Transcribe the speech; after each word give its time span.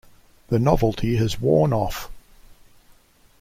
The 0.47 0.57
novelty 0.57 1.17
has 1.17 1.39
worn 1.39 1.73
off. 1.73 2.09